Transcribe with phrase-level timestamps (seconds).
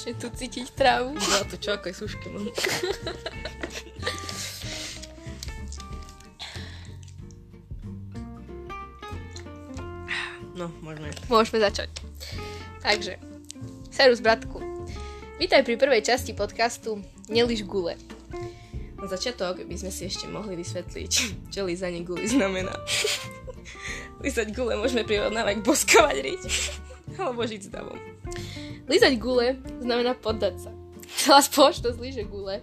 [0.00, 1.12] strašne tu cítiť trávu.
[1.12, 2.48] Ja to čakaj, sušky mám.
[10.56, 11.12] No, môžeme.
[11.28, 11.92] Môžeme začať.
[12.80, 13.20] Takže,
[13.92, 14.64] serus bratku.
[15.36, 18.00] Vítaj pri prvej časti podcastu Neliš gule.
[18.96, 21.12] Na začiatok by sme si ešte mohli vysvetliť,
[21.52, 22.72] čo lízanie guly znamená.
[24.24, 26.42] Lízať gule môžeme prirovnávať k boskavať riť.
[27.20, 28.00] Alebo žiť s davom.
[28.90, 30.70] Lízať gule znamená poddať sa.
[31.22, 32.58] Celá spoločnosť líže gule,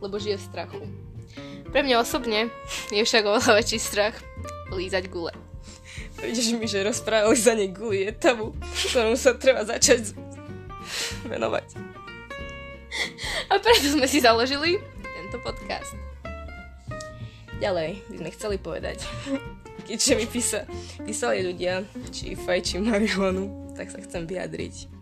[0.00, 0.80] lebo žije v strachu.
[1.68, 2.48] Pre mňa osobne
[2.88, 4.16] je však oveľa väčší strach
[4.72, 5.36] lízať gule.
[6.16, 8.56] Vidíš mi, že rozpráva o lízanie guly je tabu,
[8.88, 10.16] ktorom sa treba začať
[11.28, 11.76] venovať.
[13.52, 15.94] A preto sme si založili tento podcast.
[17.60, 19.04] Ďalej by sme chceli povedať,
[19.84, 20.64] keďže mi písa,
[21.04, 24.99] písali ľudia, či fajčím marihuanu, tak sa chcem vyjadriť.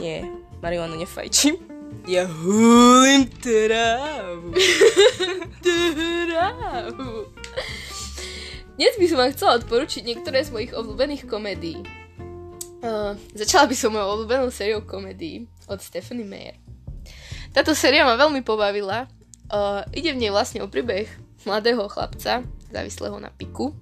[0.00, 0.24] Nie,
[0.64, 1.60] marihuanu nefajčím.
[2.08, 4.56] Ja húlim trávu.
[5.62, 7.28] Trávu.
[8.74, 11.84] Dnes by som vám chcela odporučiť niektoré z mojich obľúbených komédií.
[12.82, 16.56] Uh, začala by som mojou obľúbenou sériou komédií od Stephanie Meyer.
[17.52, 19.06] Táto séria ma veľmi pobavila.
[19.52, 21.06] Uh, ide v nej vlastne o príbeh
[21.44, 23.76] mladého chlapca, závislého na piku.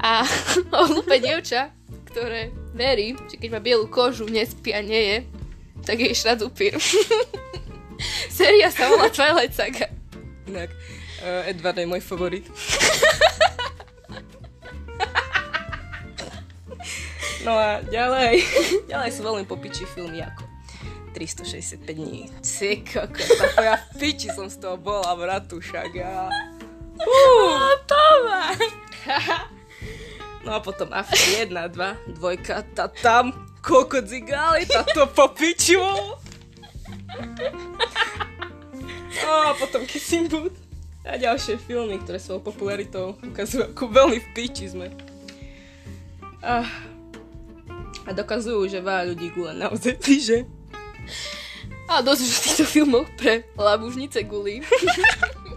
[0.00, 0.24] A
[0.88, 1.70] hlúpe dievča,
[2.10, 5.18] ktoré verí, že keď má bielu kožu, nespí a nie je,
[5.84, 6.76] tak jej šrad upír.
[8.36, 9.92] Séria sa volá Twilight Saga.
[10.48, 10.72] Inak,
[11.20, 12.46] uh, Edward je môj favorit.
[17.40, 18.44] No a ďalej,
[18.92, 20.44] ďalej sú veľmi popiči filmy ako
[21.16, 22.28] 365 dní.
[22.44, 25.90] Ty koko, tako ja v piči som z toho bola, vratušak.
[25.96, 26.28] Ja.
[27.00, 28.52] Uh, to má.
[30.40, 35.80] No a potom After 1, 2, dvojka, tá tam, koľko dzigáli, táto po piču.
[39.20, 40.56] No a potom Kissing Booth.
[41.04, 44.92] A ďalšie filmy, ktoré svojou popularitou ukazujú, ako veľmi v piči sme.
[46.44, 46.64] A,
[48.04, 50.44] a dokazujú, že veľa ľudí gule naozaj píže.
[51.88, 54.60] A dosť už v týchto filmoch pre labužnice guli.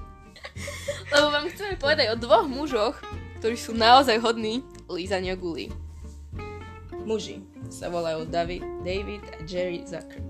[1.14, 2.98] Lebo vám chceme povedať o dvoch mužoch,
[3.38, 5.72] ktorí sú naozaj hodní lízania guli.
[7.04, 10.24] Muži sa volajú David, David a Jerry Zucker.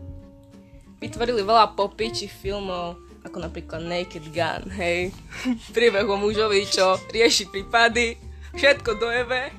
[0.97, 5.11] Vytvorili veľa popiči filmov, ako napríklad Naked Gun, hej.
[5.75, 8.17] Príbeh o mužovi, čo rieši prípady,
[8.55, 9.51] všetko dojebe.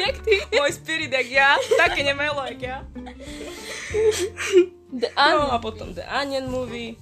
[0.00, 0.40] Jak ty?
[0.54, 2.78] Môj spirit jak ja, také nemelo jak ja.
[4.94, 5.50] The No Onion.
[5.50, 6.94] a potom The Onion Movie.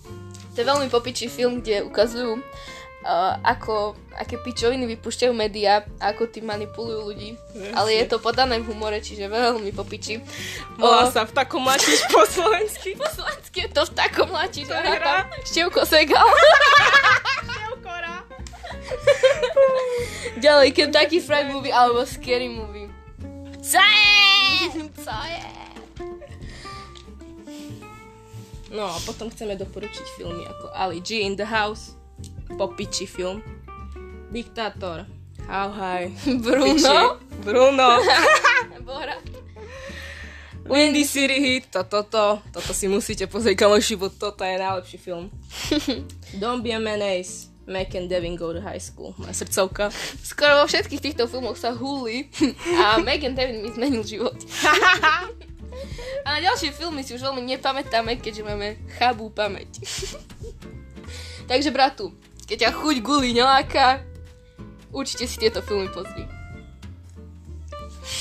[0.53, 2.41] To je veľmi popičí film, kde ukazujú,
[3.04, 7.30] uh, ako, aké pičoviny vypúšťajú médiá a ako tým manipulujú ľudí.
[7.54, 7.74] Jasne.
[7.74, 10.22] Ale je to podané v humore, čiže veľmi popičí.
[10.78, 12.96] Volá O- sa v takom mladíš po slovensky.
[12.96, 16.28] Po slovensky je to v takom tam Števko Segal.
[20.42, 22.91] Ďalej, Kentucky Fried Movie alebo Scary Movie.
[23.62, 24.91] Co je?
[24.98, 25.42] Co je?
[28.72, 31.94] No a potom chceme doporučiť filmy ako Ali G in the House,
[32.59, 33.43] Popiči film,
[34.33, 35.06] Diktátor,
[35.49, 36.12] How High,
[36.44, 36.75] Bruno.
[36.75, 36.97] Piči,
[37.44, 37.88] Bruno,
[38.87, 39.16] Bora.
[40.62, 45.27] Windy City Hit, toto, toto, toto si musíte pozrieť, kamoši, bo toto je najlepší film.
[46.41, 49.91] Don't be a menace, Mac and Devin go to high school, moja srdcovka.
[50.22, 52.31] Skoro vo všetkých týchto filmoch sa húli
[52.78, 54.39] a Megan Devin mi zmenil život.
[56.22, 59.83] A na ďalšie filmy si už veľmi nepamätáme, keďže máme chabú pamäť.
[61.47, 62.12] Takže bratu,
[62.47, 64.03] keď ťa chuť guli neláka,
[64.92, 66.25] určite si tieto filmy pozri.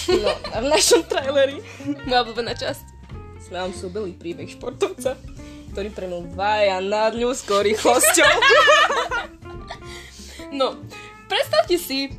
[0.07, 1.59] No a v našom traileri
[2.05, 2.85] Moja obľúbená časť.
[3.41, 5.17] sme vám súbili príbeh športovca,
[5.73, 8.31] ktorý premenil dvaja nad ľudskou rýchlosťou.
[10.51, 10.75] No,
[11.31, 12.11] predstavte si,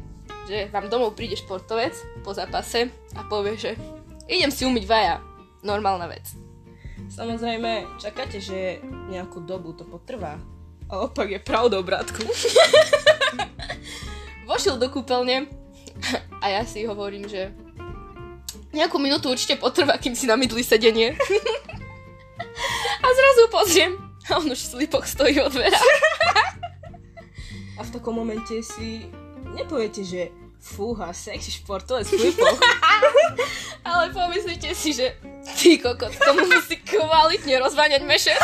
[0.48, 1.92] že vám domov príde športovec
[2.24, 3.76] po zápase a povie, že
[4.24, 5.20] idem si umyť vaja.
[5.60, 6.24] Normálna vec.
[7.12, 8.80] Samozrejme, čakáte, že
[9.12, 10.40] nejakú dobu to potrvá.
[10.92, 12.20] A opak je pravdou, bratku.
[14.48, 15.48] Vošiel do kúpeľne
[16.44, 17.48] a ja si hovorím, že
[18.76, 21.16] nejakú minútu určite potrvá, kým si namydli sedenie.
[23.02, 23.92] A zrazu pozriem
[24.30, 25.98] a on už v slipoch stojí od dverách.
[27.78, 29.10] A v takom momente si
[29.58, 30.30] nepoviete, že
[30.62, 32.54] fúha, sexy športovec v flipoch.
[33.82, 35.18] Ale pomyslíte si, že
[35.58, 38.38] ty kokot, tomu musí kvalitne rozváňať mešec.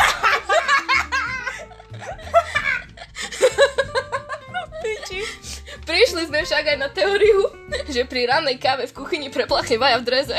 [6.19, 7.47] Prišli sme však aj na teóriu,
[7.95, 10.35] že pri rannej káve v kuchyni preplachne vaja v dreze.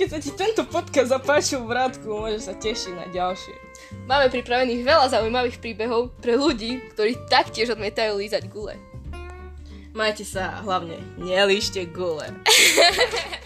[0.00, 3.52] keď sa ti tento podcast zapáčil, bratku, môže sa tešiť na ďalšie.
[4.08, 8.80] Máme pripravených veľa zaujímavých príbehov pre ľudí, ktorí taktiež odmietajú lízať gule.
[9.92, 12.32] Majte sa hlavne nelíšte gule.